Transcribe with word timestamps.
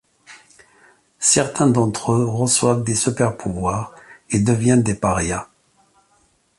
Certains 1.19 1.67
d'entre 1.69 2.13
eux 2.13 2.25
reçoivent 2.25 2.83
des 2.83 2.95
super-pouvoirs 2.95 3.93
et 4.31 4.39
deviennent 4.39 4.81
les 4.83 4.95
Parias. 4.95 5.47